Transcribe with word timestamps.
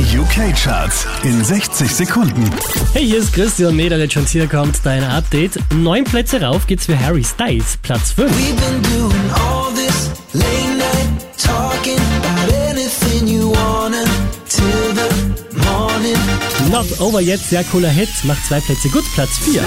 Die 0.00 0.16
UK-Charts 0.18 1.06
in 1.24 1.44
60 1.44 1.94
Sekunden. 1.94 2.50
Hey, 2.94 3.04
hier 3.04 3.18
ist 3.18 3.34
Christian 3.34 3.76
Mederich 3.76 4.16
und 4.16 4.26
hier 4.30 4.46
kommt 4.46 4.80
dein 4.82 5.04
Update. 5.04 5.58
Neun 5.74 6.04
Plätze 6.04 6.40
rauf 6.40 6.66
geht's 6.66 6.86
für 6.86 6.98
Harry 6.98 7.22
Styles, 7.22 7.76
Platz 7.82 8.12
5. 8.12 8.30
We've 8.30 8.56
been 8.56 8.82
doing 8.94 9.30
all 9.34 9.70
this 9.74 10.10
late 10.32 10.78
night 10.78 11.36
talking 11.36 11.98
about 12.16 12.50
anything 12.70 13.28
you 13.28 13.52
wanna 13.52 14.02
till 14.48 14.94
the 14.94 15.68
morning. 15.68 16.16
Not 16.70 16.86
Over 16.98 17.20
Yet, 17.20 17.40
sehr 17.40 17.64
cooler 17.64 17.90
Hit, 17.90 18.08
macht 18.22 18.46
zwei 18.46 18.60
Plätze 18.60 18.88
gut, 18.88 19.04
Platz 19.12 19.36
4. 19.44 19.62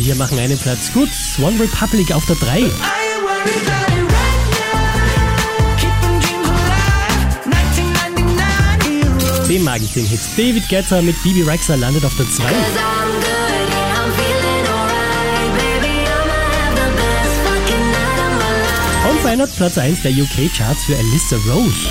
Die 0.00 0.06
hier 0.06 0.14
machen 0.14 0.38
einen 0.38 0.56
Platz 0.56 0.90
gut, 0.94 1.10
One 1.42 1.60
Republic 1.60 2.10
auf 2.14 2.24
der 2.24 2.36
3. 2.36 2.60
I 2.60 2.62
ain't 2.62 2.72
worried 3.22 3.68
about 3.68 3.92
it 3.92 4.00
right 4.08 4.48
now. 4.56 5.76
Keeping 5.76 6.18
dreams 6.20 6.48
alive. 6.48 7.44
1999 7.44 9.04
heroes. 9.04 9.48
Den 9.48 9.62
mag 9.62 9.82
ich, 9.82 9.92
den 9.92 10.06
Hit. 10.06 10.20
David 10.38 10.70
Guetta 10.70 11.02
mit 11.02 11.22
Bibi 11.22 11.42
Rexha 11.42 11.74
landet 11.74 12.06
auf 12.06 12.16
der 12.16 12.24
2. 12.30 12.44
Cause 12.44 12.48
I'm 12.48 13.12
good, 13.12 13.68
yeah, 13.68 14.00
I'm 14.00 14.10
feeling 14.16 14.66
alright. 14.72 15.52
Baby, 15.58 15.92
I'ma 16.08 16.48
have 16.48 16.74
the 16.80 16.88
best 16.96 17.36
fucking 17.44 17.84
night 17.92 18.20
of 18.24 18.32
my 18.40 18.56
life. 18.56 19.10
Und 19.10 19.20
verändert 19.20 19.54
Platz 19.54 19.76
1 19.76 20.00
der 20.00 20.12
UK-Charts 20.12 20.84
für 20.86 20.96
Alyssa 20.96 21.36
Rose. 21.46 21.90